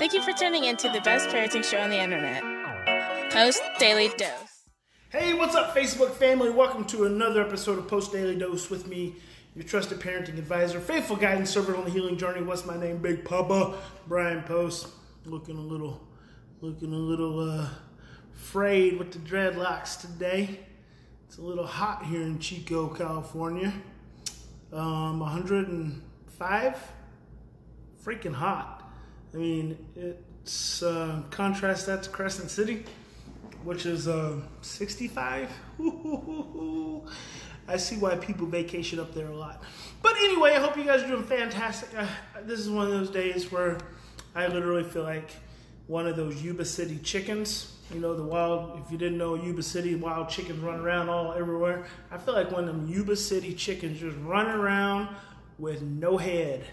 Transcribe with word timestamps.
Thank 0.00 0.14
you 0.14 0.22
for 0.22 0.32
tuning 0.32 0.64
in 0.64 0.78
to 0.78 0.88
the 0.88 1.02
best 1.02 1.28
parenting 1.28 1.62
show 1.62 1.76
on 1.76 1.90
the 1.90 2.00
internet, 2.00 2.42
Post 3.30 3.60
Daily 3.78 4.08
Dose. 4.16 4.64
Hey, 5.10 5.34
what's 5.34 5.54
up, 5.54 5.76
Facebook 5.76 6.12
family? 6.12 6.48
Welcome 6.48 6.86
to 6.86 7.04
another 7.04 7.42
episode 7.42 7.78
of 7.78 7.86
Post 7.86 8.10
Daily 8.10 8.34
Dose 8.34 8.70
with 8.70 8.86
me, 8.86 9.16
your 9.54 9.66
trusted 9.66 10.00
parenting 10.00 10.38
advisor, 10.38 10.80
faithful 10.80 11.16
guidance 11.16 11.50
servant 11.50 11.76
on 11.76 11.84
the 11.84 11.90
healing 11.90 12.16
journey. 12.16 12.40
What's 12.40 12.64
my 12.64 12.78
name? 12.78 12.96
Big 13.02 13.26
Papa 13.26 13.76
Bryan 14.08 14.42
Post. 14.44 14.88
Looking 15.26 15.58
a 15.58 15.60
little, 15.60 16.00
looking 16.62 16.94
a 16.94 16.96
little 16.96 17.50
uh, 17.50 17.68
frayed 18.32 18.98
with 18.98 19.12
the 19.12 19.18
dreadlocks 19.18 20.00
today. 20.00 20.60
It's 21.28 21.36
a 21.36 21.42
little 21.42 21.66
hot 21.66 22.06
here 22.06 22.22
in 22.22 22.38
Chico, 22.38 22.88
California. 22.88 23.74
Um, 24.72 25.20
105, 25.20 26.92
freaking 28.02 28.32
hot. 28.32 28.80
I 29.32 29.36
mean, 29.36 29.78
it's 29.94 30.82
uh, 30.82 31.22
contrast 31.30 31.86
that 31.86 32.02
to 32.04 32.10
Crescent 32.10 32.50
City, 32.50 32.84
which 33.62 33.86
is 33.86 34.08
uh, 34.08 34.40
65. 34.60 35.50
I 37.68 37.76
see 37.76 37.96
why 37.98 38.16
people 38.16 38.46
vacation 38.46 38.98
up 38.98 39.14
there 39.14 39.28
a 39.28 39.36
lot. 39.36 39.62
But 40.02 40.16
anyway, 40.16 40.54
I 40.54 40.58
hope 40.58 40.76
you 40.76 40.82
guys 40.82 41.02
are 41.04 41.08
doing 41.08 41.22
fantastic. 41.22 41.90
Uh, 41.96 42.06
this 42.44 42.58
is 42.58 42.68
one 42.68 42.86
of 42.86 42.90
those 42.90 43.10
days 43.10 43.52
where 43.52 43.78
I 44.34 44.48
literally 44.48 44.82
feel 44.82 45.04
like 45.04 45.30
one 45.86 46.08
of 46.08 46.16
those 46.16 46.42
Yuba 46.42 46.64
City 46.64 46.98
chickens. 46.98 47.76
You 47.94 48.00
know, 48.00 48.14
the 48.14 48.24
wild, 48.24 48.80
if 48.84 48.90
you 48.90 48.98
didn't 48.98 49.18
know 49.18 49.36
Yuba 49.36 49.62
City, 49.62 49.94
wild 49.94 50.28
chickens 50.28 50.58
run 50.60 50.80
around 50.80 51.08
all 51.08 51.32
everywhere. 51.32 51.86
I 52.10 52.18
feel 52.18 52.34
like 52.34 52.50
one 52.50 52.68
of 52.68 52.74
them 52.74 52.88
Yuba 52.88 53.14
City 53.14 53.54
chickens 53.54 54.00
just 54.00 54.16
running 54.18 54.52
around 54.52 55.08
with 55.58 55.82
no 55.82 56.16
head. 56.16 56.64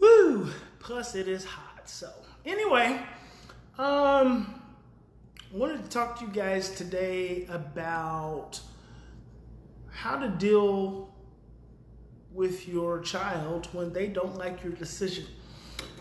Woo! 0.00 0.50
Plus, 0.84 1.14
it 1.14 1.28
is 1.28 1.46
hot. 1.46 1.88
So, 1.88 2.10
anyway, 2.44 3.00
um, 3.78 4.60
wanted 5.50 5.82
to 5.82 5.88
talk 5.88 6.18
to 6.18 6.26
you 6.26 6.30
guys 6.30 6.68
today 6.74 7.46
about 7.48 8.60
how 9.90 10.18
to 10.18 10.28
deal 10.28 11.08
with 12.34 12.68
your 12.68 13.00
child 13.00 13.66
when 13.72 13.94
they 13.94 14.08
don't 14.08 14.36
like 14.36 14.62
your 14.62 14.74
decision. 14.74 15.24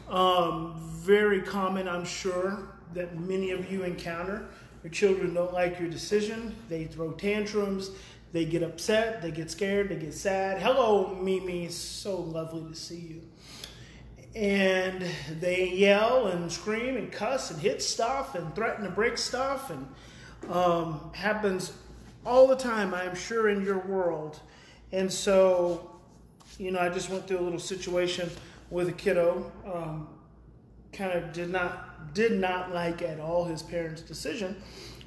Um, 0.09 0.73
very 0.97 1.41
common, 1.41 1.87
I'm 1.87 2.03
sure, 2.03 2.67
that 2.93 3.17
many 3.17 3.51
of 3.51 3.71
you 3.71 3.83
encounter. 3.83 4.47
Your 4.83 4.91
children 4.91 5.33
don't 5.33 5.53
like 5.53 5.79
your 5.79 5.89
decision. 5.89 6.57
They 6.67 6.83
throw 6.83 7.13
tantrums. 7.13 7.91
They 8.33 8.43
get 8.43 8.63
upset. 8.63 9.21
They 9.21 9.31
get 9.31 9.49
scared. 9.49 9.87
They 9.87 9.95
get 9.95 10.13
sad. 10.13 10.61
Hello, 10.61 11.15
Mimi. 11.15 11.69
So 11.69 12.19
lovely 12.19 12.69
to 12.69 12.75
see 12.75 12.99
you 12.99 13.21
and 14.35 15.05
they 15.39 15.69
yell 15.69 16.27
and 16.27 16.51
scream 16.51 16.97
and 16.97 17.11
cuss 17.11 17.51
and 17.51 17.61
hit 17.61 17.83
stuff 17.83 18.35
and 18.35 18.53
threaten 18.55 18.83
to 18.83 18.89
break 18.89 19.17
stuff 19.17 19.69
and 19.69 19.87
um, 20.51 21.11
happens 21.13 21.73
all 22.25 22.47
the 22.47 22.55
time 22.55 22.93
i'm 22.93 23.15
sure 23.15 23.49
in 23.49 23.63
your 23.63 23.79
world. 23.79 24.39
And 24.91 25.11
so 25.11 25.91
you 26.57 26.71
know 26.71 26.79
i 26.79 26.89
just 26.89 27.09
went 27.09 27.27
through 27.27 27.39
a 27.39 27.41
little 27.41 27.59
situation 27.59 28.29
with 28.69 28.89
a 28.89 28.91
kiddo 28.91 29.51
um, 29.71 30.07
kind 30.91 31.11
of 31.11 31.33
did 31.33 31.49
not 31.49 32.13
did 32.13 32.33
not 32.33 32.73
like 32.73 33.01
at 33.01 33.19
all 33.19 33.45
his 33.45 33.61
parents 33.61 34.01
decision 34.01 34.61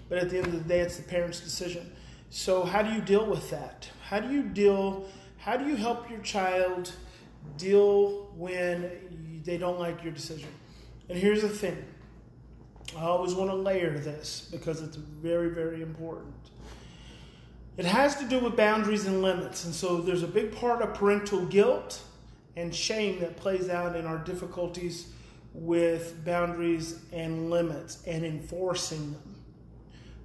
but 0.09 0.19
at 0.19 0.31
the 0.31 0.39
end 0.39 0.47
of 0.47 0.53
the 0.53 0.69
day 0.69 0.81
it's 0.81 0.97
the 0.97 1.03
parents 1.03 1.41
decision. 1.41 1.91
So 2.31 2.65
how 2.65 2.83
do 2.83 2.93
you 2.93 3.01
deal 3.01 3.27
with 3.27 3.51
that? 3.51 3.89
How 4.09 4.21
do 4.21 4.33
you 4.33 4.43
deal 4.43 5.09
how 5.39 5.57
do 5.57 5.67
you 5.67 5.77
help 5.77 6.11
your 6.11 6.21
child 6.21 6.93
deal 7.57 8.31
when 8.37 9.43
they 9.45 9.59
don't 9.59 9.79
like 9.79 10.03
your 10.03 10.13
decision. 10.13 10.49
And 11.09 11.19
here's 11.19 11.43
the 11.43 11.49
thing 11.49 11.85
I 12.97 13.03
always 13.03 13.35
want 13.35 13.51
to 13.51 13.57
layer 13.57 13.99
this 13.99 14.49
because 14.51 14.83
it's 14.83 14.97
very, 14.97 15.51
very 15.51 15.83
important. 15.83 16.35
It 17.77 17.85
has 17.85 18.17
to 18.17 18.25
do 18.27 18.39
with 18.39 18.57
boundaries 18.57 19.07
and 19.07 19.23
limits. 19.23 19.65
And 19.67 19.75
so 19.75 19.99
there's 20.01 20.23
a 20.23 20.29
big 20.29 20.55
part 20.57 20.81
of 20.81 20.95
parental 20.95 21.45
guilt 21.45 22.01
and 22.57 22.75
shame 22.75 23.21
that 23.21 23.37
plays 23.37 23.69
out 23.69 23.97
in 23.97 24.07
our 24.07 24.19
difficulties 24.19 25.13
with 25.53 26.25
boundaries 26.25 27.01
and 27.13 27.51
limits 27.51 28.03
and 28.07 28.25
enforcing 28.25 29.13
them. 29.13 29.35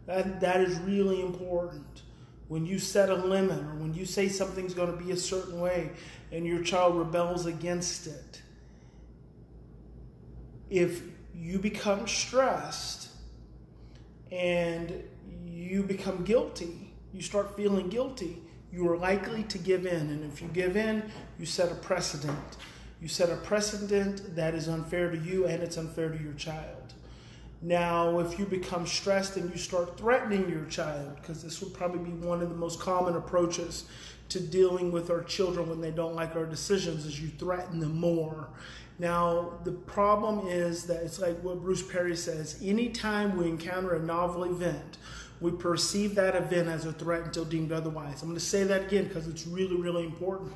That, 0.06 0.40
that 0.42 0.62
is 0.62 0.78
really 0.80 1.22
important. 1.22 2.04
When 2.52 2.66
you 2.66 2.80
set 2.80 3.10
a 3.10 3.16
limit 3.16 3.60
or 3.60 3.76
when 3.76 3.94
you 3.94 4.06
say 4.06 4.28
something's 4.28 4.74
going 4.74 4.92
to 4.92 5.02
be 5.02 5.12
a 5.12 5.16
certain 5.16 5.62
way 5.62 5.92
and 6.34 6.46
your 6.46 6.62
child 6.62 6.98
rebels 6.98 7.46
against 7.46 8.08
it, 8.08 8.42
if 10.70 11.02
you 11.34 11.60
become 11.60 12.10
stressed 12.10 13.08
and 14.34 15.02
you 15.46 15.82
become 15.84 16.26
guilty, 16.26 16.94
you 17.14 17.22
start 17.22 17.56
feeling 17.56 17.88
guilty, 17.88 18.44
you 18.70 18.86
are 18.90 18.98
likely 18.98 19.44
to 19.44 19.58
give 19.58 19.86
in. 19.86 20.10
And 20.10 20.30
if 20.30 20.42
you 20.42 20.50
give 20.50 20.76
in, 20.76 21.10
you 21.40 21.46
set 21.46 21.72
a 21.72 21.76
precedent. 21.76 22.58
You 23.02 23.08
set 23.08 23.30
a 23.30 23.38
precedent 23.38 24.36
that 24.36 24.56
is 24.56 24.68
unfair 24.68 25.10
to 25.10 25.18
you 25.18 25.48
and 25.48 25.64
it's 25.64 25.78
unfair 25.78 26.10
to 26.10 26.22
your 26.22 26.34
child. 26.34 26.96
Now, 27.62 28.20
if 28.20 28.40
you 28.40 28.46
become 28.46 28.88
stressed 28.88 29.38
and 29.38 29.52
you 29.52 29.58
start 29.58 29.98
threatening 29.98 30.50
your 30.50 30.66
child, 30.66 31.16
because 31.18 31.44
this 31.44 31.62
would 31.62 31.74
probably 31.74 32.00
be 32.00 32.12
one 32.12 32.42
of 32.42 32.50
the 32.50 32.56
most 32.56 32.80
common 32.80 33.16
approaches 33.16 33.86
to 34.30 34.40
dealing 34.40 34.92
with 34.92 35.12
our 35.12 35.24
children 35.24 35.70
when 35.70 35.82
they 35.82 35.92
don't 35.92 36.16
like 36.16 36.36
our 36.36 36.46
decisions, 36.46 37.06
is 37.06 37.22
you 37.22 37.28
threaten 37.28 37.80
them 37.80 38.00
more 38.00 38.50
now, 39.02 39.54
the 39.64 39.72
problem 39.72 40.48
is 40.48 40.84
that 40.86 41.02
it's 41.02 41.20
like 41.20 41.40
what 41.42 41.60
Bruce 41.64 41.82
Perry 41.82 42.16
says 42.16 42.60
anytime 42.64 43.36
we 43.36 43.48
encounter 43.48 43.96
a 43.96 44.00
novel 44.00 44.44
event, 44.44 45.00
we 45.40 45.50
perceive 45.50 46.14
that 46.16 46.36
event 46.36 46.68
as 46.68 46.86
a 46.86 46.94
threat 46.94 47.24
until 47.24 47.44
deemed 47.44 47.72
otherwise. 47.72 48.22
I'm 48.22 48.28
going 48.28 48.40
to 48.40 48.46
say 48.46 48.64
that 48.64 48.84
again 48.84 49.06
because 49.06 49.28
it's 49.28 49.48
really, 49.48 49.76
really 49.76 50.06
important. 50.06 50.54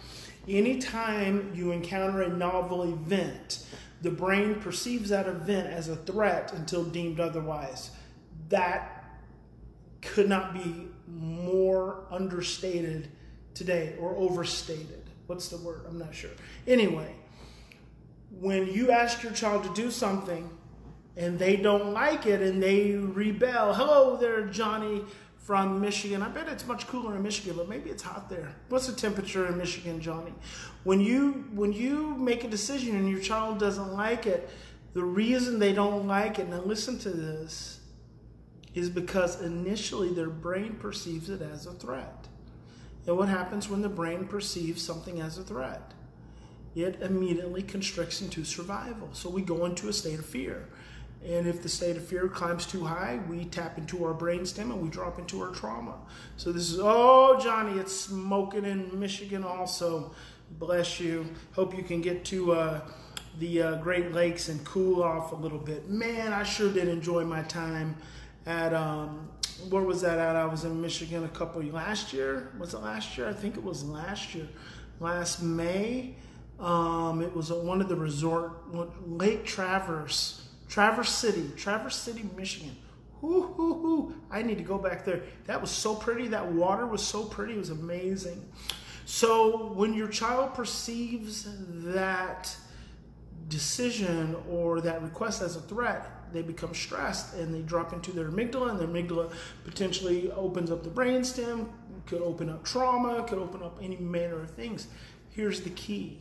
Anytime 0.47 1.51
you 1.55 1.72
encounter 1.72 2.22
a 2.22 2.29
novel 2.29 2.83
event, 2.83 3.66
the 4.01 4.11
brain 4.11 4.56
perceives 4.56 5.09
that 5.09 5.28
event 5.28 5.67
as 5.67 5.89
a 5.89 5.95
threat 5.95 6.53
until 6.53 6.83
deemed 6.83 7.19
otherwise. 7.19 7.91
That 8.50 9.06
could 10.01 10.29
not 10.29 10.53
be 10.53 10.88
more 11.07 12.05
understated 12.11 13.09
today 13.53 13.95
or 14.00 14.16
overstated. 14.16 15.03
What's 15.28 15.47
the 15.47 15.57
word? 15.57 15.81
I'm 15.88 15.97
not 15.97 16.13
sure. 16.13 16.31
Anyway, 16.67 17.16
when 18.39 18.67
you 18.67 18.91
ask 18.91 19.23
your 19.23 19.31
child 19.31 19.63
to 19.63 19.73
do 19.73 19.89
something 19.89 20.50
and 21.17 21.39
they 21.39 21.55
don't 21.55 21.94
like 21.94 22.25
it 22.25 22.41
and 22.41 22.61
they 22.61 22.91
rebel, 22.91 23.73
hello 23.73 24.17
there, 24.17 24.45
Johnny 24.47 25.03
from 25.45 25.79
Michigan. 25.79 26.23
I 26.23 26.29
bet 26.29 26.50
it's 26.50 26.66
much 26.66 26.88
cooler 26.88 27.16
in 27.16 27.22
Michigan, 27.22 27.56
but 27.56 27.69
maybe 27.69 27.91
it's 27.91 28.01
hot 28.01 28.31
there. 28.31 28.56
What's 28.69 28.88
the 28.88 28.94
temperature 28.94 29.45
in 29.45 29.57
Michigan, 29.59 30.01
Johnny? 30.01 30.33
When 30.83 31.00
you 31.00 31.45
when 31.53 31.72
you 31.72 32.16
make 32.16 32.44
a 32.44 32.47
decision 32.47 32.95
and 32.95 33.07
your 33.07 33.19
child 33.19 33.59
doesn't 33.59 33.94
like 33.94 34.25
it, 34.25 34.50
the 34.94 35.03
reason 35.03 35.59
they 35.59 35.72
don't 35.72 36.07
like 36.07 36.39
it, 36.39 36.50
now 36.50 36.61
listen 36.61 36.97
to 37.00 37.11
this, 37.11 37.79
is 38.73 38.89
because 38.89 39.41
initially 39.41 40.11
their 40.13 40.31
brain 40.31 40.78
perceives 40.79 41.29
it 41.29 41.44
as 41.44 41.67
a 41.67 41.73
threat. 41.73 42.28
And 43.05 43.16
what 43.16 43.29
happens 43.29 43.69
when 43.69 43.84
the 43.84 43.89
brain 43.89 44.25
perceives 44.25 44.81
something 44.81 45.22
as 45.22 45.38
a 45.38 45.44
threat? 45.44 45.94
it 46.75 47.01
immediately 47.01 47.63
constricts 47.63 48.22
into 48.22 48.44
survival. 48.44 49.07
So 49.13 49.29
we 49.29 49.41
go 49.41 49.66
into 49.66 49.88
a 49.88 49.94
state 49.94 50.19
of 50.19 50.25
fear. 50.25 50.67
And 51.25 51.47
if 51.47 51.63
the 51.63 51.69
state 51.69 51.97
of 51.97 52.06
fear 52.06 52.28
climbs 52.28 52.68
too 52.68 52.84
high, 52.84 53.19
we 53.28 53.46
tap 53.46 53.78
into 53.78 54.06
our 54.06 54.13
brainstem 54.13 54.72
and 54.72 54.81
we 54.81 54.90
drop 54.90 55.18
into 55.18 55.41
our 55.41 55.50
trauma. 55.50 55.96
So 56.38 56.52
this 56.52 56.69
is, 56.69 56.80
oh, 56.80 57.40
Johnny, 57.41 57.80
it's 57.80 58.00
smoking 58.00 58.63
in 58.63 58.97
Michigan 59.00 59.44
also. 59.44 60.12
Bless 60.59 61.00
you. 61.00 61.25
Hope 61.53 61.75
you 61.75 61.81
can 61.81 62.02
get 62.02 62.25
to 62.25 62.52
uh, 62.52 62.81
the 63.40 63.61
uh, 63.61 63.76
Great 63.78 64.11
Lakes 64.14 64.49
and 64.49 64.64
cool 64.66 65.03
off 65.03 65.32
a 65.32 65.35
little 65.35 65.58
bit. 65.58 65.90
Man, 65.90 66.32
I 66.32 66.44
sure 66.44 66.72
did 66.72 66.88
enjoy 66.88 67.23
my 67.26 67.41
time 67.44 67.96
at, 68.46 68.73
um, 68.76 69.28
where 69.70 69.82
was 69.82 70.02
that 70.02 70.20
at? 70.20 70.35
I 70.35 70.46
was 70.46 70.64
in 70.64 70.79
Michigan 70.79 71.23
a 71.23 71.29
couple, 71.29 71.64
last 71.64 72.14
year? 72.14 72.52
Was 72.59 72.76
it 72.76 72.79
last 72.79 73.17
year? 73.17 73.28
I 73.28 73.34
think 73.34 73.58
it 73.58 73.64
was 73.64 73.84
last 73.84 74.35
year. 74.35 74.47
Last 74.99 75.41
May 75.41 76.16
um, 76.59 77.22
it 77.22 77.35
was 77.35 77.52
at 77.52 77.58
one 77.58 77.82
of 77.82 77.90
the 77.90 77.96
resort, 77.96 78.52
Lake 79.08 79.46
Traverse, 79.46 80.45
Traverse 80.67 81.09
City, 81.09 81.52
Traverse 81.56 81.96
City, 81.96 82.29
Michigan. 82.35 82.76
Hoo, 83.22 83.44
hoo, 83.44 83.73
hoo. 83.73 84.16
I 84.29 84.41
need 84.41 84.58
to 84.58 84.64
go 84.64 84.78
back 84.78 85.06
there. 85.06 85.22
That 85.46 85.62
was 85.62 85.72
so 85.72 85.96
pretty. 85.96 86.28
That 86.28 86.52
water 86.52 86.85
was 86.85 87.06
so 87.06 87.23
pretty. 87.23 87.53
It 87.53 87.58
was 87.59 87.70
amazing. 87.70 88.44
So 89.06 89.73
when 89.73 89.94
your 89.94 90.08
child 90.08 90.53
perceives 90.53 91.47
that 91.85 92.56
decision 93.47 94.35
or 94.50 94.82
that 94.82 95.02
request 95.02 95.41
as 95.41 95.56
a 95.56 95.62
threat, 95.62 96.12
they 96.34 96.41
become 96.41 96.73
stressed 96.73 97.35
and 97.35 97.53
they 97.53 97.61
drop 97.61 97.94
into 97.94 98.11
their 98.11 98.29
amygdala, 98.29 98.72
and 98.72 98.79
their 98.79 98.88
amygdala 98.88 99.32
potentially 99.64 100.32
opens 100.32 100.72
up 100.72 100.84
the 100.84 100.90
brainstem, 100.90 101.70
could 102.06 102.22
open 102.22 102.50
up 102.50 102.64
trauma, 102.64 103.23
could 103.23 103.40
open 103.40 103.64
up 103.64 103.79
any 103.82 103.97
manner 103.97 104.41
of 104.41 104.52
things. 104.52 104.88
Here's 105.29 105.61
the 105.61 105.70
key 105.72 106.20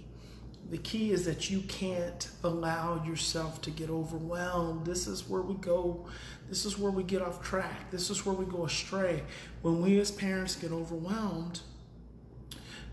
the 0.71 0.79
key 0.79 1.13
is 1.13 1.25
that 1.27 1.51
you 1.51 1.61
can't 1.61 2.29
allow 2.43 3.05
yourself 3.05 3.61
to 3.63 3.71
get 3.71 3.91
overwhelmed. 3.91 4.87
This 4.87 5.07
is 5.07 5.29
where 5.29 5.43
we 5.43 5.55
go, 5.55 6.07
this 6.49 6.65
is 6.65 6.79
where 6.79 6.91
we 6.91 7.03
get 7.03 7.23
off 7.23 7.43
track. 7.43 7.91
This 7.91 8.11
is 8.11 8.25
where 8.25 8.35
we 8.35 8.45
go 8.45 8.65
astray. 8.65 9.23
When 9.63 9.83
we 9.83 9.99
as 9.99 10.11
parents 10.11 10.57
get 10.57 10.73
overwhelmed, 10.73 11.61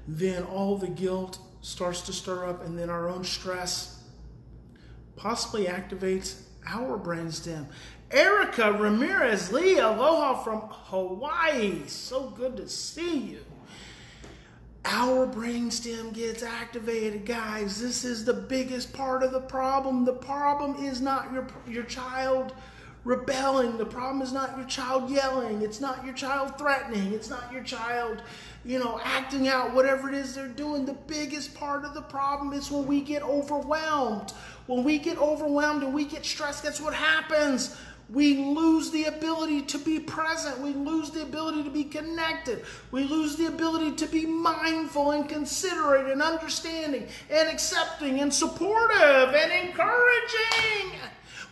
then 0.08 0.44
all 0.44 0.78
the 0.78 0.88
guilt 0.88 1.40
starts 1.62 2.02
to 2.02 2.14
stir 2.14 2.46
up, 2.46 2.66
and 2.66 2.78
then 2.78 2.90
our 2.90 3.08
own 3.08 3.24
stress 3.24 4.04
possibly 5.16 5.66
activates 5.66 6.42
our 6.68 6.98
brainstem. 6.98 7.68
Erica 8.10 8.74
Ramirez 8.74 9.52
Lee, 9.54 9.80
aloha 9.80 10.44
from 10.44 10.62
Hawaii. 10.70 11.88
So 11.88 12.30
good 12.32 12.58
to 12.58 12.68
see 12.68 13.18
you 13.18 13.46
our 14.92 15.26
brainstem 15.26 16.14
gets 16.14 16.44
activated 16.44 17.26
guys. 17.26 17.80
This 17.80 18.04
is 18.04 18.26
the 18.26 18.34
biggest 18.34 18.94
part 18.94 19.24
of 19.24 19.32
the 19.32 19.40
problem. 19.40 20.04
The 20.04 20.14
problem 20.14 20.84
is 20.84 21.00
not 21.00 21.32
your 21.32 21.48
your 21.66 21.84
child 21.84 22.54
rebelling. 23.06 23.78
The 23.78 23.86
problem 23.86 24.22
is 24.22 24.34
not 24.34 24.58
your 24.58 24.68
child 24.68 25.10
yelling. 25.10 25.62
It's 25.62 25.80
not 25.80 26.06
your 26.06 26.14
child 26.14 26.58
threatening. 26.58 27.14
It's 27.14 27.30
not 27.30 27.52
your 27.54 27.64
child 27.64 28.22
you 28.64 28.78
know 28.78 29.00
acting 29.04 29.48
out 29.48 29.74
whatever 29.74 30.10
it 30.10 30.16
is 30.16 30.36
they're 30.36 30.48
doing. 30.48 30.86
The 30.86 30.94
biggest 30.94 31.56
part 31.56 31.86
of 31.86 31.94
the 31.94 32.02
problem 32.02 32.52
is 32.52 32.70
when 32.70 32.86
we 32.86 33.00
get 33.00 33.24
overwhelmed. 33.24 34.34
When 34.68 34.84
we 34.84 35.00
get 35.00 35.18
overwhelmed 35.18 35.84
and 35.84 35.94
we 35.94 36.06
get 36.06 36.26
stressed 36.26 36.64
that's 36.64 36.82
what 36.82 36.94
happens 36.94 37.78
we 38.12 38.36
lose 38.36 38.92
the 38.92 39.06
ability 39.06 39.62
to 39.62 39.78
be 39.78 39.98
present. 40.00 40.60
We 40.60 40.74
lose 40.74 41.12
the 41.12 41.22
ability 41.22 41.64
to 41.64 41.70
be 41.70 41.86
connected. 41.86 42.66
We 42.92 43.06
lose 43.06 43.38
the 43.38 43.46
ability 43.46 43.94
to 43.96 44.08
be 44.08 44.26
mindful 44.26 45.12
and 45.12 45.30
considerate 45.30 46.12
and 46.12 46.22
understanding 46.22 47.08
and 47.30 47.48
accepting 47.48 48.20
and 48.20 48.34
supportive 48.34 49.34
and 49.34 49.52
encouraging. 49.52 50.92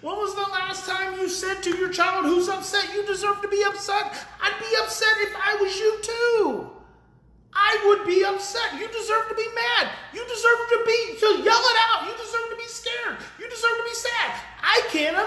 When 0.01 0.15
was 0.15 0.35
the 0.35 0.41
last 0.41 0.85
time 0.87 1.17
you 1.17 1.29
said 1.29 1.63
to 1.63 1.77
your 1.77 1.89
child 1.89 2.25
who's 2.25 2.49
upset, 2.49 2.93
you 2.93 3.05
deserve 3.05 3.41
to 3.41 3.47
be 3.47 3.63
upset? 3.65 4.13
I'd 4.41 4.59
be 4.59 4.75
upset 4.83 5.15
if 5.19 5.35
I 5.35 5.57
was 5.61 5.77
you 5.77 5.99
too. 6.01 6.71
I 7.53 7.83
would 7.87 8.05
be 8.05 8.23
upset. 8.23 8.79
You 8.79 8.87
deserve 8.87 9.27
to 9.29 9.35
be 9.35 9.47
mad. 9.55 9.91
You 10.13 10.23
deserve 10.27 10.59
to 10.69 10.83
be 10.85 11.19
to 11.19 11.27
yell 11.43 11.59
it 11.59 11.77
out. 11.91 12.07
You 12.07 12.13
deserve 12.15 12.49
to 12.51 12.55
be 12.55 12.67
scared. 12.67 13.17
You 13.39 13.49
deserve 13.49 13.77
to 13.77 13.83
be 13.83 13.95
sad. 13.95 14.39
I 14.61 14.81
can't 14.91 15.17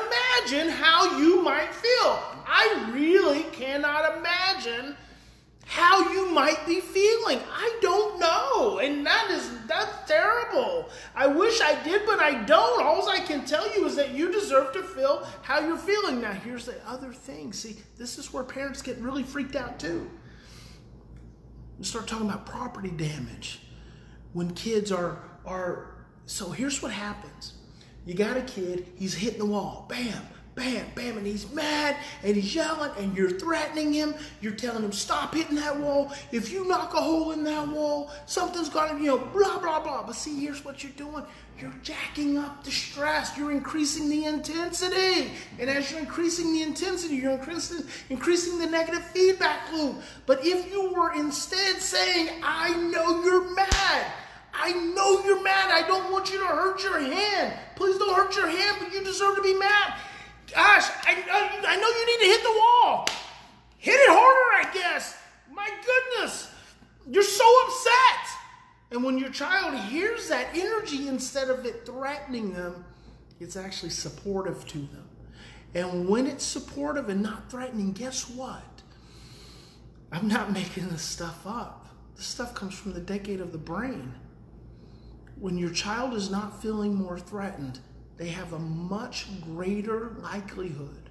imagine 0.53 0.73
how 0.73 1.19
you 1.19 1.43
might 1.43 1.75
feel. 1.75 2.23
I 2.47 2.91
really 2.93 3.45
cannot 3.45 4.19
imagine 4.19 4.97
how 5.65 6.13
you 6.13 6.31
might 6.31 6.67
be 6.67 6.81
feeling. 6.81 7.39
I 7.51 7.79
don't 7.81 8.21
know. 8.21 8.79
And 8.79 9.07
that 9.07 9.31
is 9.31 9.51
that's 9.67 10.09
terrible. 10.09 10.91
I 11.15 11.27
wish 11.27 11.61
I 11.61 11.83
did, 11.83 12.03
but 12.05 12.21
I 12.21 12.43
don't. 12.45 12.83
All 12.83 13.09
I 13.09 13.21
can 13.21 13.45
tell 13.45 13.73
you 13.75 13.87
is 13.87 13.97
that 13.97 14.11
you 14.11 14.31
deserve 14.31 14.73
to 14.75 14.83
feel 14.83 15.27
how 15.43 15.61
you're 15.61 15.79
feeling. 15.79 16.21
Now 16.21 16.33
here's 16.33 16.67
the 16.67 16.77
other 16.87 17.13
thing. 17.13 17.53
See, 17.53 17.77
this 17.97 18.19
is 18.19 18.33
where 18.33 18.45
parents 18.45 18.83
get 18.83 18.99
really 18.99 19.23
freaked 19.23 19.57
out 19.57 19.79
too. 19.79 20.11
We 21.79 21.85
start 21.85 22.07
talking 22.07 22.29
about 22.29 22.45
property 22.45 22.91
damage 22.91 23.61
when 24.35 24.53
kids 24.53 24.93
are 24.93 25.19
are 25.47 25.95
so 26.27 26.51
here's 26.51 26.83
what 26.83 26.93
happens. 26.93 27.55
You 28.05 28.15
got 28.15 28.37
a 28.37 28.43
kid, 28.43 28.89
he's 28.97 29.15
hitting 29.15 29.39
the 29.39 29.47
wall, 29.47 29.87
bam, 29.89 30.23
bam, 30.55 30.87
bam, 30.95 31.17
and 31.17 31.27
he's 31.27 31.51
mad 31.53 31.97
and 32.23 32.37
he's 32.37 32.55
yelling 32.55 32.91
and 32.99 33.17
you're 33.17 33.31
threatening 33.31 33.93
him. 33.93 34.15
You're 34.41 34.53
telling 34.53 34.83
him, 34.83 34.93
stop 34.93 35.35
hitting 35.35 35.57
that 35.57 35.79
wall. 35.79 36.13
If 36.31 36.53
you 36.53 36.67
knock 36.67 36.95
a 36.95 37.01
hole 37.01 37.33
in 37.33 37.43
that 37.45 37.69
wall, 37.69 38.11
something's 38.27 38.69
gonna, 38.69 38.99
you 38.99 39.07
know, 39.07 39.19
blah, 39.19 39.59
blah, 39.59 39.81
blah. 39.81 40.07
But 40.07 40.15
see, 40.15 40.39
here's 40.41 40.65
what 40.65 40.83
you're 40.83 40.93
doing. 40.93 41.25
You're 41.59 41.73
jacking 41.83 42.39
up 42.39 42.65
the 42.65 42.71
stress. 42.71 43.37
You're 43.39 43.53
increasing 43.53 44.09
the 44.09 44.25
intensity. 44.25 45.31
And 45.59 45.71
as 45.71 45.91
you're 45.91 46.01
increasing 46.01 46.53
the 46.53 46.63
intensity, 46.63 47.17
you're 47.17 47.33
increasing, 47.33 47.87
increasing 48.11 48.59
the 48.59 48.67
negative 48.67 49.05
feedback 49.07 49.73
loop. 49.73 50.03
But 50.27 50.45
if 50.45 50.71
you 50.71 50.93
were 50.93 51.13
instead 51.15 51.81
saying, 51.81 52.31
I 52.43 52.75
know 52.75 53.23
you're 53.25 53.55
mad, 53.55 54.13
I 54.55 54.73
know 54.73 55.25
you're 55.25 55.43
mad. 55.43 55.71
I 55.71 55.87
don't 55.87 56.13
want 56.13 56.31
you 56.31 56.39
to 56.39 56.47
hurt 56.47 56.83
your 56.83 56.99
hand. 56.99 57.55
Please 57.75 57.97
don't 57.99 58.15
hurt 58.15 58.37
your 58.37 58.49
hand, 58.49 58.77
but 58.81 58.93
you 58.93 59.03
deserve 59.03 59.37
to 59.37 59.43
be 59.43 59.55
mad. 59.55 59.95
Gosh, 60.55 60.91
I, 61.07 61.25
I, 61.31 61.61
I 61.67 61.77
know 61.77 61.89
you 61.89 62.07
need 62.07 62.25
to 62.25 62.31
hit 62.31 62.43
the 62.43 62.59
wall. 62.59 63.09
Hit 63.79 63.95
it 63.95 64.11
harder, 64.11 64.69
I 64.69 64.73
guess. 64.73 65.17
My 65.51 65.69
goodness, 65.69 66.51
you're 67.11 67.23
so 67.23 67.45
upset. 67.65 68.39
And 68.91 69.03
when 69.03 69.19
your 69.19 69.31
child 69.31 69.79
hears 69.81 70.29
that 70.29 70.49
energy, 70.55 71.09
instead 71.09 71.49
of 71.49 71.65
it 71.65 71.87
threatening 71.87 72.53
them, 72.53 72.85
it's 73.41 73.57
actually 73.57 73.91
supportive 73.91 74.67
to 74.69 74.79
them. 74.79 75.09
And 75.75 76.09
when 76.09 76.27
it's 76.27 76.45
supportive 76.45 77.09
and 77.09 77.23
not 77.23 77.51
threatening, 77.51 77.93
guess 77.93 78.29
what? 78.29 78.83
I'm 80.13 80.29
not 80.29 80.53
making 80.55 80.89
this 80.91 81.03
stuff 81.03 81.47
up. 81.47 81.89
This 82.17 82.27
stuff 82.27 82.55
comes 82.55 82.75
from 82.75 82.93
the 82.93 83.01
decade 83.01 83.41
of 83.41 83.53
the 83.53 83.59
brain. 83.59 84.15
When 85.41 85.57
your 85.57 85.71
child 85.71 86.15
is 86.15 86.31
not 86.31 86.63
feeling 86.63 86.95
more 86.95 87.19
threatened, 87.19 87.81
they 88.23 88.29
have 88.29 88.53
a 88.53 88.59
much 88.61 89.27
greater 89.41 90.15
likelihood 90.23 91.11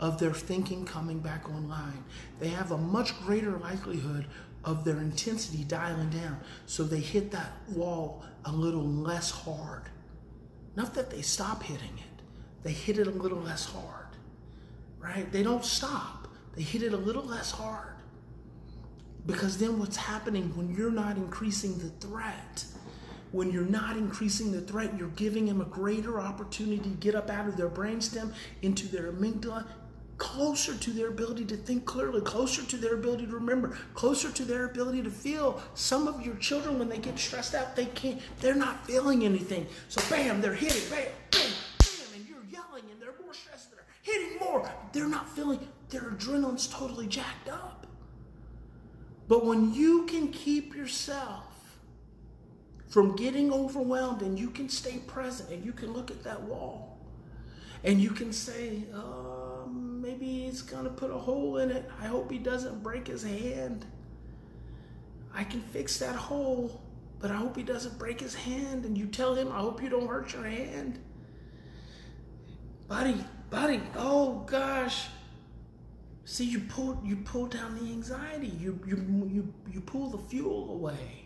of 0.00 0.18
their 0.18 0.32
thinking 0.32 0.84
coming 0.84 1.20
back 1.20 1.48
online. 1.48 2.02
They 2.40 2.48
have 2.48 2.72
a 2.72 2.76
much 2.76 3.16
greater 3.22 3.58
likelihood 3.58 4.26
of 4.64 4.84
their 4.84 4.96
intensity 4.96 5.62
dialing 5.62 6.10
down. 6.10 6.40
So 6.66 6.82
they 6.82 6.98
hit 6.98 7.30
that 7.30 7.52
wall 7.68 8.24
a 8.44 8.50
little 8.50 8.82
less 8.82 9.30
hard. 9.30 9.84
Not 10.74 10.94
that 10.94 11.10
they 11.10 11.22
stop 11.22 11.62
hitting 11.62 11.96
it, 11.96 12.22
they 12.64 12.72
hit 12.72 12.98
it 12.98 13.06
a 13.06 13.10
little 13.10 13.38
less 13.38 13.64
hard. 13.66 14.08
Right? 14.98 15.30
They 15.30 15.44
don't 15.44 15.64
stop, 15.64 16.26
they 16.56 16.62
hit 16.62 16.82
it 16.82 16.92
a 16.92 16.96
little 16.96 17.24
less 17.24 17.52
hard. 17.52 17.94
Because 19.26 19.58
then 19.58 19.78
what's 19.78 19.96
happening 19.96 20.50
when 20.56 20.74
you're 20.74 20.90
not 20.90 21.16
increasing 21.16 21.78
the 21.78 21.90
threat? 22.04 22.64
When 23.32 23.50
you're 23.50 23.62
not 23.64 23.96
increasing 23.96 24.52
the 24.52 24.60
threat, 24.60 24.96
you're 24.98 25.08
giving 25.08 25.46
them 25.46 25.60
a 25.60 25.64
greater 25.64 26.20
opportunity 26.20 26.78
to 26.78 26.88
get 26.90 27.14
up 27.14 27.30
out 27.30 27.48
of 27.48 27.56
their 27.56 27.68
brainstem 27.68 28.32
into 28.60 28.86
their 28.86 29.10
amygdala, 29.10 29.66
closer 30.18 30.74
to 30.76 30.90
their 30.90 31.08
ability 31.08 31.44
to 31.46 31.56
think 31.56 31.84
clearly, 31.84 32.20
closer 32.20 32.62
to 32.62 32.76
their 32.76 32.94
ability 32.94 33.26
to 33.26 33.32
remember, 33.32 33.76
closer 33.94 34.30
to 34.30 34.44
their 34.44 34.66
ability 34.66 35.02
to 35.02 35.10
feel. 35.10 35.60
Some 35.74 36.06
of 36.06 36.24
your 36.24 36.36
children, 36.36 36.78
when 36.78 36.88
they 36.88 36.98
get 36.98 37.18
stressed 37.18 37.54
out, 37.54 37.74
they 37.74 37.86
can't, 37.86 38.20
they're 38.40 38.54
not 38.54 38.86
feeling 38.86 39.24
anything. 39.24 39.66
So 39.88 40.02
bam, 40.08 40.40
they're 40.40 40.54
hitting, 40.54 40.82
bam, 40.90 41.08
bam, 41.30 41.40
bam, 41.78 42.14
and 42.14 42.28
you're 42.28 42.44
yelling 42.50 42.84
and 42.90 43.00
they're 43.00 43.14
more 43.24 43.34
stressed, 43.34 43.70
they're 43.70 43.86
hitting 44.02 44.38
more. 44.38 44.70
They're 44.92 45.08
not 45.08 45.28
feeling, 45.34 45.66
their 45.88 46.02
adrenaline's 46.02 46.66
totally 46.68 47.06
jacked 47.06 47.48
up. 47.48 47.86
But 49.26 49.46
when 49.46 49.72
you 49.72 50.04
can 50.04 50.28
keep 50.28 50.74
yourself 50.76 51.51
from 52.92 53.16
getting 53.16 53.50
overwhelmed 53.50 54.20
and 54.20 54.38
you 54.38 54.50
can 54.50 54.68
stay 54.68 54.98
present 55.06 55.48
and 55.48 55.64
you 55.64 55.72
can 55.72 55.94
look 55.94 56.10
at 56.10 56.22
that 56.22 56.42
wall 56.42 56.98
and 57.84 57.98
you 57.98 58.10
can 58.10 58.34
say, 58.34 58.82
uh, 58.94 59.66
maybe 59.66 60.26
he's 60.26 60.60
going 60.60 60.84
to 60.84 60.90
put 60.90 61.10
a 61.10 61.16
hole 61.16 61.56
in 61.56 61.70
it. 61.70 61.90
I 61.98 62.04
hope 62.04 62.30
he 62.30 62.36
doesn't 62.36 62.82
break 62.82 63.06
his 63.06 63.22
hand. 63.22 63.86
I 65.34 65.42
can 65.42 65.62
fix 65.62 65.98
that 66.00 66.14
hole, 66.14 66.82
but 67.18 67.30
I 67.30 67.36
hope 67.36 67.56
he 67.56 67.62
doesn't 67.62 67.98
break 67.98 68.20
his 68.20 68.34
hand. 68.34 68.84
And 68.84 68.96
you 68.96 69.06
tell 69.06 69.34
him, 69.34 69.50
I 69.50 69.60
hope 69.60 69.82
you 69.82 69.88
don't 69.88 70.06
hurt 70.06 70.34
your 70.34 70.44
hand. 70.44 70.98
Buddy, 72.88 73.24
buddy, 73.48 73.80
oh 73.96 74.40
gosh. 74.46 75.06
See, 76.26 76.44
you 76.44 76.60
pull 76.60 77.00
you 77.02 77.16
pull 77.16 77.46
down 77.46 77.74
the 77.74 77.90
anxiety. 77.90 78.52
You 78.60 78.78
you 78.86 78.96
you 79.32 79.54
you 79.72 79.80
pull 79.80 80.10
the 80.10 80.18
fuel 80.18 80.70
away. 80.70 81.21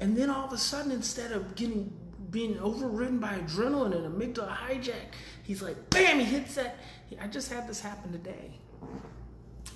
And 0.00 0.16
then 0.16 0.30
all 0.30 0.46
of 0.46 0.52
a 0.52 0.58
sudden, 0.58 0.92
instead 0.92 1.32
of 1.32 1.54
getting 1.54 1.92
being 2.30 2.58
overridden 2.58 3.18
by 3.18 3.34
adrenaline 3.34 3.94
and 3.94 4.14
amygdala 4.14 4.54
hijack, 4.54 5.14
he's 5.44 5.62
like, 5.62 5.90
bam, 5.90 6.18
he 6.18 6.24
hits 6.24 6.56
that. 6.56 6.78
I 7.20 7.28
just 7.28 7.50
had 7.50 7.68
this 7.68 7.80
happen 7.80 8.12
today. 8.12 8.58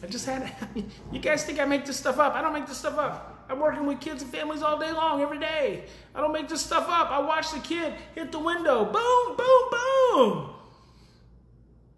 I 0.02 0.06
just 0.06 0.26
had 0.26 0.42
it. 0.74 0.84
You 1.12 1.20
guys 1.20 1.44
think 1.44 1.60
I 1.60 1.64
make 1.64 1.84
this 1.84 1.96
stuff 1.96 2.18
up? 2.18 2.34
I 2.34 2.42
don't 2.42 2.52
make 2.52 2.66
this 2.66 2.78
stuff 2.78 2.98
up. 2.98 3.46
I'm 3.48 3.58
working 3.58 3.86
with 3.86 4.00
kids 4.00 4.22
and 4.22 4.30
families 4.30 4.62
all 4.62 4.78
day 4.78 4.92
long, 4.92 5.22
every 5.22 5.38
day. 5.38 5.84
I 6.14 6.20
don't 6.20 6.32
make 6.32 6.48
this 6.48 6.64
stuff 6.64 6.86
up. 6.88 7.10
I 7.10 7.18
watch 7.20 7.50
the 7.52 7.58
kid 7.58 7.94
hit 8.14 8.30
the 8.30 8.38
window. 8.38 8.84
Boom, 8.84 9.36
boom, 9.36 9.70
boom. 9.70 10.50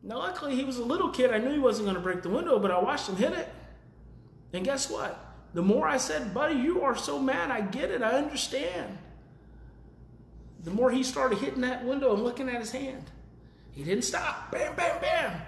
Now, 0.02 0.18
luckily, 0.18 0.56
he 0.56 0.64
was 0.64 0.78
a 0.78 0.84
little 0.84 1.10
kid. 1.10 1.30
I 1.30 1.38
knew 1.38 1.50
he 1.50 1.58
wasn't 1.58 1.86
going 1.86 1.96
to 1.96 2.00
break 2.02 2.22
the 2.22 2.30
window, 2.30 2.58
but 2.58 2.70
I 2.70 2.80
watched 2.80 3.08
him 3.08 3.16
hit 3.16 3.32
it. 3.32 3.48
And 4.52 4.64
guess 4.64 4.90
what? 4.90 5.31
The 5.54 5.62
more 5.62 5.86
I 5.86 5.98
said, 5.98 6.32
buddy, 6.32 6.54
you 6.54 6.82
are 6.82 6.96
so 6.96 7.18
mad. 7.18 7.50
I 7.50 7.60
get 7.60 7.90
it. 7.90 8.02
I 8.02 8.12
understand. 8.12 8.98
The 10.64 10.70
more 10.70 10.90
he 10.90 11.02
started 11.02 11.38
hitting 11.38 11.62
that 11.62 11.84
window 11.84 12.14
and 12.14 12.22
looking 12.22 12.48
at 12.48 12.60
his 12.60 12.72
hand. 12.72 13.10
He 13.72 13.84
didn't 13.84 14.04
stop. 14.04 14.50
Bam, 14.50 14.74
bam, 14.76 15.00
bam. 15.00 15.40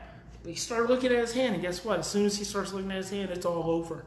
But 0.42 0.50
he 0.50 0.56
started 0.56 0.90
looking 0.90 1.12
at 1.12 1.18
his 1.18 1.32
hand, 1.32 1.54
and 1.54 1.62
guess 1.62 1.84
what? 1.84 2.00
As 2.00 2.06
soon 2.06 2.26
as 2.26 2.37
he 2.37 2.44
starts 2.44 2.73
looking 2.73 2.90
at 2.90 2.99
his 2.99 3.11
hand, 3.11 3.30
it's 3.30 3.46
all 3.46 3.70
over. 3.70 4.04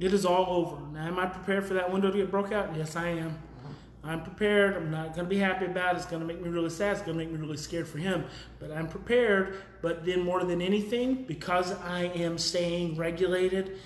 It 0.00 0.12
is 0.12 0.24
all 0.24 0.46
over. 0.46 0.80
Now, 0.92 1.06
am 1.06 1.18
I 1.18 1.26
prepared 1.26 1.64
for 1.64 1.74
that 1.74 1.92
window 1.92 2.10
to 2.10 2.16
get 2.16 2.30
broke 2.30 2.52
out? 2.52 2.74
Yes, 2.76 2.96
I 2.96 3.08
am. 3.08 3.38
I'm 4.02 4.22
prepared. 4.22 4.76
I'm 4.76 4.90
not 4.90 5.14
going 5.14 5.26
to 5.26 5.30
be 5.30 5.38
happy 5.38 5.64
about 5.64 5.94
it. 5.94 5.98
It's 5.98 6.06
going 6.06 6.20
to 6.20 6.26
make 6.26 6.42
me 6.42 6.48
really 6.48 6.70
sad. 6.70 6.96
It's 6.96 7.02
going 7.02 7.16
to 7.16 7.24
make 7.24 7.32
me 7.32 7.38
really 7.38 7.56
scared 7.56 7.88
for 7.88 7.98
him. 7.98 8.24
But 8.58 8.70
I'm 8.70 8.88
prepared. 8.88 9.62
But 9.80 10.04
then, 10.04 10.20
more 10.20 10.44
than 10.44 10.60
anything, 10.60 11.24
because 11.24 11.72
I 11.72 12.04
am 12.14 12.36
staying 12.36 12.96
regulated, 12.96 13.78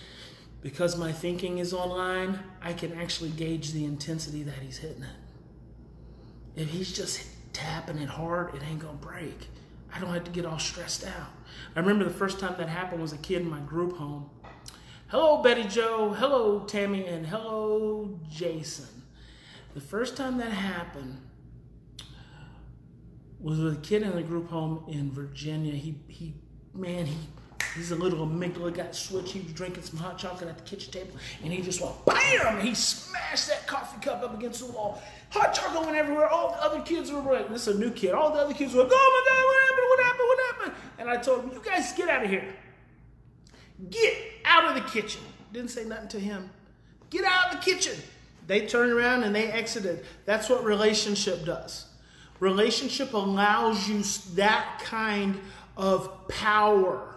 because 0.61 0.99
my 0.99 1.13
thinking 1.13 1.59
is 1.59 1.73
online, 1.73 2.39
I 2.61 2.73
can 2.73 2.93
actually 2.93 3.31
gauge 3.31 3.73
the 3.73 3.85
intensity 3.85 4.43
that 4.43 4.57
he's 4.61 4.79
hitting 4.79 5.03
it. 5.03 6.61
If 6.61 6.71
he's 6.71 6.93
just 6.93 7.25
tapping 7.53 7.99
it 7.99 8.09
hard, 8.09 8.55
it 8.55 8.63
ain't 8.69 8.81
to 8.81 8.89
break. 9.01 9.49
I 9.95 10.01
don't 10.01 10.13
have 10.13 10.25
to 10.25 10.31
get 10.31 10.45
all 10.45 10.59
stressed 10.59 11.07
out. 11.07 11.31
I 11.75 11.81
remember 11.81 12.05
the 12.05 12.11
first 12.11 12.41
time 12.41 12.55
that 12.59 12.69
happened 12.69 13.01
was 13.01 13.13
a 13.13 13.19
kid 13.19 13.43
in 13.43 13.51
my 13.51 13.61
group 13.61 13.97
home. 13.97 14.29
Hello, 15.09 15.43
Betty 15.43 15.65
Joe. 15.65 16.13
Hello, 16.13 16.61
Tammy. 16.61 17.07
And 17.07 17.27
hello, 17.27 18.19
Jason. 18.29 18.89
The 19.75 19.81
first 19.81 20.17
time 20.17 20.39
that 20.39 20.51
happened 20.51 21.21
was 23.41 23.61
with 23.61 23.75
a 23.75 23.81
kid 23.81 24.03
in 24.03 24.13
a 24.13 24.23
group 24.23 24.51
home 24.51 24.85
in 24.89 25.11
Virginia. 25.11 25.73
He, 25.73 26.01
he, 26.09 26.35
man, 26.75 27.07
he, 27.07 27.17
he's 27.79 27.93
a 27.93 27.97
little 27.97 28.27
amygdala 28.27 28.75
got 28.75 28.95
switched. 28.95 29.31
He 29.31 29.41
was 29.41 29.53
drinking 29.53 29.85
some 29.85 29.99
hot 29.99 30.19
chocolate 30.19 30.51
at 30.51 30.59
the 30.59 30.65
kitchen 30.65 30.93
table, 30.93 31.13
and 31.43 31.53
he 31.53 31.63
just 31.63 31.81
went 31.81 32.05
bam! 32.05 32.61
He 32.61 32.75
smashed 32.75 33.49
that 33.49 33.67
coffee 33.67 34.01
cup 34.01 34.23
up 34.23 34.37
against 34.37 34.67
the 34.67 34.73
wall. 34.73 35.01
Hot 35.31 35.55
chocolate 35.55 35.85
went 35.85 35.97
everywhere. 35.97 36.29
All 36.29 36.51
the 36.51 36.63
other 36.63 36.81
kids 36.83 37.11
were 37.11 37.21
like, 37.21 37.49
this 37.49 37.67
is 37.67 37.77
a 37.77 37.79
new 37.79 37.91
kid. 37.91 38.13
All 38.13 38.33
the 38.33 38.41
other 38.41 38.55
kids 38.55 38.75
were 38.75 38.83
like, 38.83 38.93
oh 38.93 39.25
my 39.27 39.33
God, 39.33 39.45
what 39.47 39.61
happened? 39.65 39.89
What 39.89 40.01
happened? 40.05 40.29
What 40.29 40.39
happened? 40.47 40.75
And 40.99 41.11
I 41.11 41.17
told 41.23 41.45
him, 41.45 41.51
you 41.53 41.63
guys 41.65 41.93
get 41.93 42.09
out 42.09 42.25
of 42.25 42.31
here. 42.31 42.55
Get 43.91 44.15
out 44.45 44.65
of 44.65 44.75
the 44.83 44.91
kitchen. 44.91 45.23
Didn't 45.53 45.71
say 45.71 45.85
nothing 45.85 46.09
to 46.09 46.21
him. 46.21 46.51
Get 47.11 47.25
out 47.25 47.55
of 47.55 47.59
the 47.59 47.71
kitchen. 47.71 47.97
They 48.47 48.67
turned 48.67 48.93
around 48.93 49.25
and 49.25 49.35
they 49.35 49.53
exited. 49.53 50.05
That's 50.25 50.49
what 50.49 50.65
relationship 50.65 51.45
does. 51.45 51.87
Relationship 52.41 53.13
allows 53.13 53.89
you 53.89 54.03
that 54.35 54.81
kind 54.85 55.39
of 55.77 56.29
power. 56.29 57.15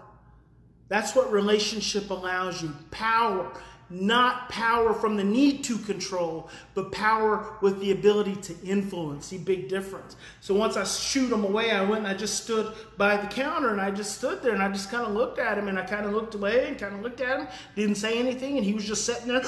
That's 0.91 1.15
what 1.15 1.31
relationship 1.31 2.09
allows 2.09 2.61
you 2.61 2.75
power. 2.91 3.49
Not 3.89 4.49
power 4.49 4.93
from 4.93 5.15
the 5.15 5.23
need 5.23 5.63
to 5.63 5.77
control, 5.77 6.49
but 6.73 6.91
power 6.91 7.55
with 7.61 7.79
the 7.79 7.91
ability 7.91 8.35
to 8.35 8.53
influence. 8.61 9.27
See, 9.27 9.37
big 9.37 9.69
difference. 9.69 10.17
So 10.41 10.53
once 10.53 10.75
I 10.75 10.83
shoot 10.83 11.31
him 11.31 11.45
away, 11.45 11.71
I 11.71 11.81
went 11.83 11.99
and 11.99 12.07
I 12.07 12.13
just 12.13 12.43
stood 12.43 12.73
by 12.97 13.15
the 13.15 13.27
counter 13.27 13.69
and 13.69 13.79
I 13.79 13.89
just 13.91 14.17
stood 14.17 14.43
there 14.43 14.51
and 14.51 14.61
I 14.61 14.67
just 14.67 14.91
kind 14.91 15.05
of 15.05 15.13
looked 15.13 15.39
at 15.39 15.57
him 15.57 15.69
and 15.69 15.79
I 15.79 15.83
kind 15.83 16.05
of 16.05 16.11
looked 16.11 16.35
away 16.35 16.67
and 16.67 16.77
kind 16.77 16.93
of 16.93 17.01
looked 17.01 17.21
at 17.21 17.39
him, 17.39 17.47
didn't 17.73 17.95
say 17.95 18.19
anything, 18.19 18.57
and 18.57 18.65
he 18.65 18.73
was 18.73 18.85
just 18.85 19.05
sitting 19.05 19.29
there. 19.29 19.43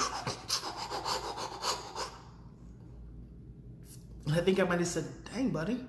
I 4.31 4.39
think 4.39 4.61
I 4.61 4.63
might 4.63 4.79
have 4.79 4.87
said, 4.87 5.07
dang, 5.33 5.49
buddy. 5.49 5.85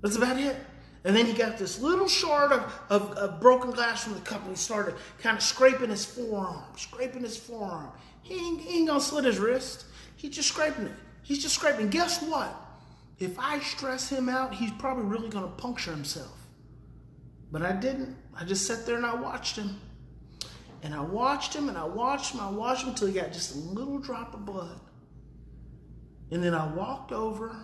That's 0.00 0.16
about 0.16 0.38
it. 0.38 0.56
And 1.04 1.16
then 1.16 1.26
he 1.26 1.32
got 1.32 1.58
this 1.58 1.80
little 1.80 2.08
shard 2.08 2.52
of, 2.52 2.80
of, 2.90 3.12
of, 3.12 3.40
broken 3.40 3.70
glass 3.70 4.02
from 4.02 4.14
the 4.14 4.20
cup 4.20 4.40
and 4.42 4.50
he 4.50 4.56
started 4.56 4.96
kind 5.20 5.36
of 5.36 5.42
scraping 5.42 5.90
his 5.90 6.04
forearm, 6.04 6.62
scraping 6.76 7.22
his 7.22 7.36
forearm. 7.36 7.90
He 8.22 8.34
ain't, 8.34 8.60
he 8.60 8.78
ain't 8.78 8.88
gonna 8.88 9.00
slit 9.00 9.24
his 9.24 9.38
wrist. 9.38 9.86
He's 10.16 10.34
just 10.34 10.48
scraping 10.48 10.86
it. 10.86 10.92
He's 11.22 11.40
just 11.40 11.54
scraping. 11.54 11.88
Guess 11.88 12.22
what? 12.22 12.54
If 13.18 13.38
I 13.38 13.60
stress 13.60 14.10
him 14.10 14.28
out, 14.28 14.54
he's 14.54 14.72
probably 14.72 15.04
really 15.04 15.28
gonna 15.28 15.48
puncture 15.48 15.92
himself. 15.92 16.36
But 17.50 17.62
I 17.62 17.72
didn't. 17.72 18.16
I 18.34 18.44
just 18.44 18.66
sat 18.66 18.84
there 18.84 18.96
and 18.96 19.06
I 19.06 19.14
watched 19.14 19.56
him. 19.56 19.80
And 20.82 20.94
I 20.94 21.00
watched 21.00 21.54
him 21.54 21.68
and 21.68 21.76
I 21.76 21.84
watched 21.84 22.34
him, 22.34 22.40
I 22.40 22.50
watched 22.50 22.82
him 22.84 22.90
until 22.90 23.08
he 23.08 23.14
got 23.14 23.32
just 23.32 23.54
a 23.54 23.58
little 23.58 23.98
drop 23.98 24.34
of 24.34 24.44
blood. 24.44 24.80
And 26.30 26.42
then 26.42 26.54
I 26.54 26.72
walked 26.72 27.10
over, 27.10 27.56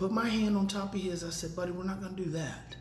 put 0.00 0.10
my 0.10 0.30
hand 0.30 0.56
on 0.56 0.66
top 0.66 0.94
of 0.94 1.00
his. 1.02 1.22
I 1.22 1.28
said, 1.28 1.54
buddy, 1.54 1.72
we're 1.72 1.84
not 1.84 2.00
going 2.00 2.16
to 2.16 2.24
do 2.24 2.30
that. 2.30 2.74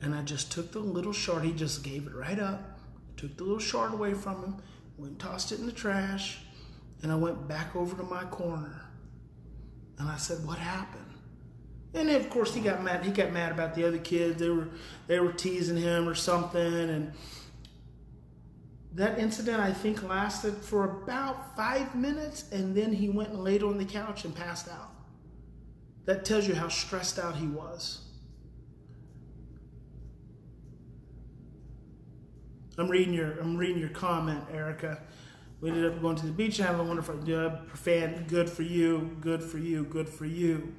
And 0.00 0.14
I 0.14 0.22
just 0.22 0.52
took 0.52 0.70
the 0.70 0.78
little 0.78 1.12
shard. 1.12 1.42
He 1.42 1.50
just 1.50 1.82
gave 1.82 2.06
it 2.06 2.14
right 2.14 2.38
up, 2.38 2.78
took 3.16 3.36
the 3.36 3.42
little 3.42 3.58
shard 3.58 3.92
away 3.92 4.14
from 4.14 4.44
him, 4.44 4.56
went 4.96 5.10
and 5.10 5.18
tossed 5.18 5.50
it 5.50 5.58
in 5.58 5.66
the 5.66 5.72
trash. 5.72 6.38
And 7.02 7.10
I 7.10 7.16
went 7.16 7.48
back 7.48 7.74
over 7.74 7.96
to 7.96 8.04
my 8.04 8.22
corner. 8.26 8.80
And 9.98 10.08
I 10.08 10.18
said, 10.18 10.46
what 10.46 10.58
happened? 10.58 11.02
And 11.94 12.08
of 12.10 12.30
course, 12.30 12.54
he 12.54 12.60
got 12.60 12.80
mad. 12.80 13.04
He 13.04 13.10
got 13.10 13.32
mad 13.32 13.50
about 13.50 13.74
the 13.74 13.84
other 13.84 13.98
kids. 13.98 14.38
They 14.38 14.50
were 14.50 14.68
they 15.08 15.18
were 15.18 15.32
teasing 15.32 15.78
him 15.78 16.08
or 16.08 16.14
something. 16.14 16.60
And 16.62 17.12
that 18.94 19.18
incident, 19.18 19.60
I 19.60 19.72
think, 19.72 20.04
lasted 20.04 20.54
for 20.54 21.02
about 21.02 21.56
five 21.56 21.96
minutes, 21.96 22.44
and 22.52 22.76
then 22.76 22.92
he 22.92 23.08
went 23.08 23.30
and 23.30 23.42
laid 23.42 23.64
on 23.64 23.78
the 23.78 23.84
couch 23.84 24.24
and 24.24 24.32
passed 24.32 24.68
out. 24.68 24.92
That 26.06 26.24
tells 26.24 26.48
you 26.48 26.54
how 26.54 26.68
stressed 26.68 27.18
out 27.18 27.36
he 27.36 27.46
was. 27.46 28.02
I'm 32.78 32.88
reading 32.88 33.14
your 33.14 33.38
I'm 33.38 33.56
reading 33.56 33.78
your 33.78 33.90
comment, 33.90 34.44
Erica. 34.52 35.02
We 35.60 35.70
ended 35.70 35.92
up 35.92 36.00
going 36.00 36.16
to 36.16 36.26
the 36.26 36.32
beach 36.32 36.58
and 36.58 36.66
having 36.66 36.82
a 36.82 36.84
wonderful 36.84 37.18
uh, 37.34 37.56
fan. 37.74 38.26
Good 38.28 38.50
for 38.50 38.62
you. 38.62 39.16
Good 39.20 39.42
for 39.42 39.58
you. 39.58 39.84
Good 39.84 40.08
for 40.08 40.26
you. 40.26 40.74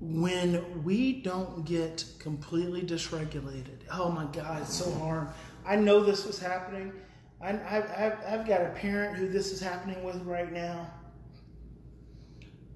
when 0.00 0.84
we 0.84 1.20
don't 1.20 1.64
get 1.64 2.04
completely 2.18 2.82
dysregulated, 2.82 3.78
oh 3.92 4.10
my 4.10 4.26
God, 4.26 4.62
it's 4.62 4.74
so 4.74 4.90
hard. 4.92 5.28
I 5.66 5.76
know 5.76 6.02
this 6.02 6.24
was 6.24 6.38
happening. 6.38 6.92
I, 7.40 7.52
have 7.52 8.18
I've 8.26 8.46
got 8.46 8.62
a 8.62 8.70
parent 8.70 9.16
who 9.16 9.28
this 9.28 9.52
is 9.52 9.60
happening 9.60 10.02
with 10.02 10.22
right 10.24 10.52
now. 10.52 10.90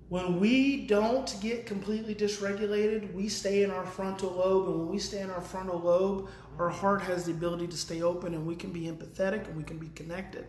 When 0.09 0.39
we 0.39 0.87
don't 0.87 1.35
get 1.41 1.65
completely 1.67 2.15
dysregulated, 2.15 3.13
we 3.15 3.29
stay 3.29 3.63
in 3.63 3.71
our 3.71 3.87
frontal 3.87 4.31
lobe. 4.31 4.69
And 4.69 4.79
when 4.81 4.89
we 4.89 4.99
stay 4.99 5.21
in 5.21 5.31
our 5.31 5.41
frontal 5.41 5.81
lobe, 5.81 6.29
our 6.59 6.69
heart 6.69 7.01
has 7.03 7.25
the 7.25 7.33
ability 7.33 7.67
to 7.69 7.77
stay 7.77 8.03
open 8.03 8.35
and 8.35 8.47
we 8.47 8.55
can 8.55 8.73
be 8.73 8.83
empathetic 8.83 9.49
and 9.49 9.57
we 9.57 9.63
can 9.63 9.79
be 9.79 9.89
connected. 9.89 10.47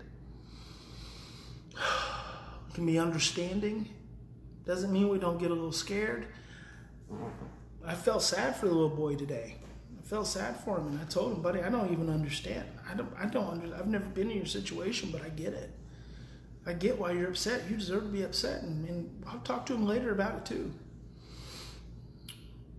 We 2.68 2.78
can 2.78 2.86
be 2.88 2.98
understanding. 2.98 3.88
Doesn't 4.66 4.92
mean 4.92 5.08
we 5.08 5.20
don't 5.20 5.38
get 5.38 5.52
a 5.52 5.54
little 5.54 5.72
scared. 5.72 6.26
I 7.86 7.94
felt 7.94 8.24
sad 8.24 8.56
for 8.56 8.66
the 8.68 8.74
little 8.74 8.96
boy 8.96 9.16
today. 9.16 9.58
I 10.04 10.06
felt 10.06 10.28
sad 10.28 10.58
for 10.58 10.78
him, 10.78 10.88
and 10.88 11.00
I 11.00 11.06
told 11.06 11.34
him, 11.34 11.42
buddy, 11.42 11.62
I 11.62 11.70
don't 11.70 11.92
even 11.92 12.10
understand. 12.10 12.66
I 12.90 12.94
don't. 12.94 13.12
I 13.18 13.26
don't. 13.26 13.48
Under, 13.48 13.76
I've 13.76 13.88
never 13.88 14.06
been 14.06 14.30
in 14.30 14.38
your 14.38 14.46
situation, 14.46 15.10
but 15.12 15.24
I 15.24 15.30
get 15.30 15.54
it. 15.54 15.72
I 16.66 16.74
get 16.74 17.00
why 17.00 17.12
you're 17.12 17.30
upset. 17.30 17.64
You 17.70 17.78
deserve 17.78 18.04
to 18.04 18.10
be 18.10 18.24
upset, 18.24 18.64
and, 18.64 18.88
and 18.88 19.24
I'll 19.28 19.40
talk 19.40 19.66
to 19.68 19.74
him 19.74 19.86
later 19.86 20.12
about 20.12 20.36
it 20.36 20.46
too. 20.46 20.74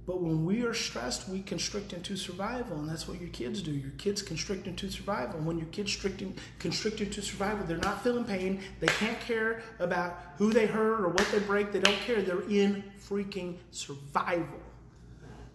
But 0.07 0.21
when 0.21 0.45
we 0.45 0.65
are 0.65 0.75
stressed, 0.75 1.31
we 1.31 1.41
constrict 1.41 1.95
into 1.95 2.15
survival, 2.15 2.77
and 2.79 2.87
that's 2.87 3.09
what 3.09 3.19
your 3.19 3.31
kids 3.31 3.63
do. 3.63 3.71
Your 3.71 3.93
kids 3.93 4.21
constrict 4.21 4.67
into 4.67 4.91
survival. 4.91 5.41
When 5.41 5.57
your 5.57 5.69
kids 5.69 5.93
constricting, 5.93 6.37
constrict 6.59 7.01
into 7.01 7.23
survival, 7.23 7.67
they're 7.67 7.79
not 7.79 8.05
feeling 8.05 8.25
pain. 8.25 8.61
They 8.81 8.87
can't 8.89 9.19
care 9.21 9.63
about 9.79 10.19
who 10.37 10.53
they 10.53 10.67
hurt 10.67 11.01
or 11.01 11.09
what 11.09 11.27
they 11.33 11.39
break. 11.39 11.73
They 11.73 11.81
don't 11.81 11.99
care. 12.01 12.21
They're 12.21 12.49
in 12.51 12.85
freaking 13.01 13.57
survival. 13.71 14.61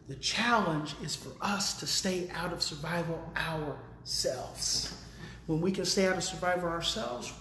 The 0.10 0.16
challenge 0.16 0.96
is 1.04 1.16
for 1.16 1.30
us 1.40 1.80
to 1.80 1.86
stay 1.86 2.32
out 2.34 2.52
of 2.52 2.64
survival 2.64 3.32
ourselves. 3.38 4.92
When 5.46 5.62
we 5.62 5.72
can 5.72 5.86
stay 5.86 6.08
out 6.08 6.18
of 6.18 6.24
survival 6.24 6.68
ourselves, 6.68 7.32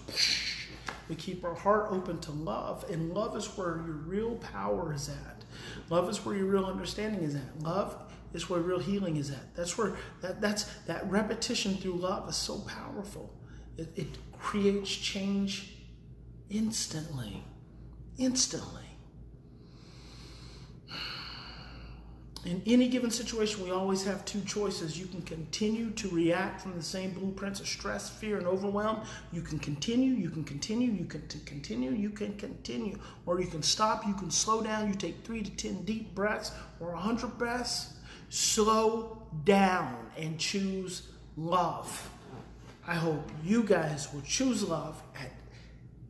we 1.09 1.15
keep 1.15 1.43
our 1.43 1.55
heart 1.55 1.87
open 1.89 2.19
to 2.19 2.31
love, 2.31 2.85
and 2.91 3.11
love 3.11 3.35
is 3.35 3.47
where 3.57 3.77
your 3.77 3.95
real 4.05 4.35
power 4.35 4.93
is 4.93 5.09
at. 5.09 5.43
Love 5.89 6.09
is 6.09 6.23
where 6.23 6.35
your 6.35 6.45
real 6.45 6.65
understanding 6.65 7.23
is 7.23 7.33
at. 7.33 7.59
Love 7.59 7.97
is 8.33 8.51
where 8.51 8.59
real 8.59 8.77
healing 8.77 9.17
is 9.17 9.31
at. 9.31 9.55
That's 9.55 9.75
where 9.75 9.95
that 10.21 10.39
that's 10.39 10.65
that 10.85 11.09
repetition 11.09 11.75
through 11.77 11.95
love 11.95 12.29
is 12.29 12.35
so 12.35 12.59
powerful. 12.59 13.33
It, 13.77 13.89
it 13.95 14.07
creates 14.37 14.95
change 14.95 15.73
instantly. 16.51 17.43
Instantly. 18.19 18.88
In 22.45 22.61
any 22.65 22.87
given 22.87 23.11
situation, 23.11 23.63
we 23.63 23.71
always 23.71 24.03
have 24.05 24.23
two 24.23 24.41
choices. 24.41 24.97
You 24.97 25.07
can 25.07 25.21
continue 25.23 25.91
to 25.91 26.09
react 26.09 26.61
from 26.61 26.73
the 26.73 26.81
same 26.81 27.11
blueprints 27.11 27.59
of 27.59 27.67
stress, 27.67 28.09
fear, 28.09 28.37
and 28.37 28.47
overwhelm. 28.47 29.01
You 29.33 29.41
can 29.41 29.59
continue, 29.59 30.13
you 30.13 30.29
can 30.29 30.45
continue, 30.45 30.89
you 30.89 31.03
can 31.03 31.21
continue, 31.45 31.91
you 31.91 32.09
can 32.09 32.37
continue. 32.37 32.97
Or 33.25 33.41
you 33.41 33.47
can 33.47 33.61
stop, 33.61 34.07
you 34.07 34.13
can 34.13 34.31
slow 34.31 34.61
down. 34.61 34.87
You 34.87 34.95
take 34.95 35.25
three 35.25 35.43
to 35.43 35.51
10 35.51 35.83
deep 35.83 36.15
breaths 36.15 36.51
or 36.79 36.93
100 36.93 37.37
breaths. 37.37 37.95
Slow 38.29 39.21
down 39.43 39.97
and 40.17 40.39
choose 40.39 41.09
love. 41.35 42.09
I 42.87 42.95
hope 42.95 43.29
you 43.43 43.63
guys 43.63 44.13
will 44.13 44.21
choose 44.21 44.63
love 44.63 45.01
at 45.19 45.31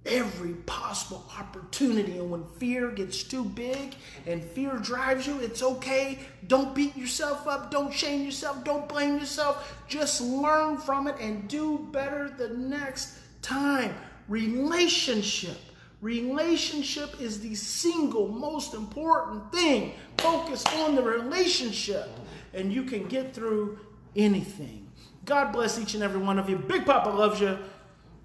every 0.05 0.53
possible 0.65 1.25
opportunity. 1.37 2.17
And 2.17 2.31
when 2.31 2.43
fear 2.57 2.89
gets 2.89 3.23
too 3.23 3.43
big 3.43 3.95
and 4.25 4.43
fear 4.43 4.77
drives 4.77 5.27
you, 5.27 5.39
it's 5.39 5.61
okay. 5.61 6.19
Don't 6.47 6.73
beat 6.73 6.95
yourself 6.95 7.47
up. 7.47 7.71
Don't 7.71 7.93
shame 7.93 8.23
yourself. 8.23 8.63
Don't 8.63 8.87
blame 8.87 9.17
yourself. 9.17 9.75
Just 9.87 10.21
learn 10.21 10.77
from 10.77 11.07
it 11.07 11.15
and 11.19 11.47
do 11.47 11.87
better 11.91 12.29
the 12.29 12.49
next 12.49 13.17
time. 13.41 13.93
Relationship. 14.27 15.57
Relationship 16.01 17.19
is 17.19 17.41
the 17.41 17.55
single 17.55 18.29
most 18.29 18.73
important 18.73 19.51
thing. 19.51 19.93
Focus 20.19 20.65
on 20.77 20.95
the 20.95 21.01
relationship, 21.01 22.07
and 22.53 22.71
you 22.71 22.83
can 22.83 23.05
get 23.07 23.33
through 23.33 23.77
anything. 24.15 24.89
God 25.25 25.51
bless 25.51 25.77
each 25.77 25.95
and 25.95 26.03
every 26.03 26.21
one 26.21 26.39
of 26.39 26.49
you. 26.49 26.55
Big 26.55 26.85
Papa 26.85 27.09
loves 27.09 27.41
you. 27.41 27.57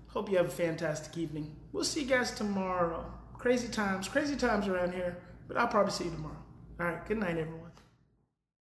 Hope 0.08 0.30
you 0.30 0.36
have 0.36 0.46
a 0.46 0.50
fantastic 0.50 1.18
evening. 1.18 1.50
We'll 1.74 1.82
see 1.82 2.02
you 2.02 2.06
guys 2.06 2.30
tomorrow. 2.30 3.04
Crazy 3.36 3.66
times, 3.66 4.08
crazy 4.08 4.36
times 4.36 4.68
around 4.68 4.94
here, 4.94 5.18
but 5.48 5.56
I'll 5.56 5.66
probably 5.66 5.90
see 5.90 6.04
you 6.04 6.12
tomorrow. 6.12 6.36
All 6.78 6.86
right, 6.86 7.04
good 7.04 7.18
night, 7.18 7.36
everyone. 7.36 7.63